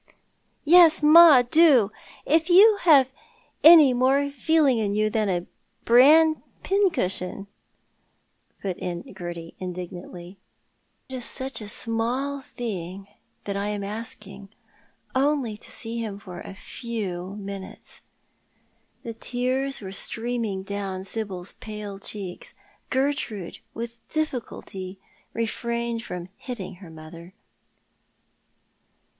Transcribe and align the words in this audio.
"Yes, 0.75 1.03
ma, 1.03 1.43
do. 1.43 1.91
If 2.25 2.49
you've 2.49 3.13
any 3.63 3.93
more 3.93 4.31
feeling 4.31 4.79
in 4.79 4.95
you 4.95 5.11
than 5.11 5.29
a 5.29 5.45
bran 5.85 6.41
pincushion," 6.63 7.45
put 8.63 8.79
in 8.79 9.03
Gerty, 9.13 9.53
indignantly." 9.59 10.39
It 11.09 11.17
is 11.17 11.25
such 11.25 11.61
a 11.61 11.67
small 11.67 12.41
thing 12.41 13.09
that 13.43 13.55
I 13.55 13.67
am 13.67 13.83
asking. 13.83 14.49
Only 15.13 15.55
to 15.57 15.69
see 15.71 15.99
him 15.99 16.17
for 16.17 16.39
a 16.39 16.55
few 16.55 17.35
minutes." 17.35 18.01
The 19.03 19.13
tears 19.13 19.81
were 19.81 19.91
streaming 19.91 20.63
down 20.63 21.03
Sibyl's 21.03 21.53
pale 21.59 21.99
cheeks. 21.99 22.55
Gertrude 22.89 23.59
with 23.75 23.99
difficulty 24.07 24.97
refrained 25.33 26.01
from 26.01 26.29
hitting 26.37 26.77
her 26.81 26.89
mother. 26.89 27.35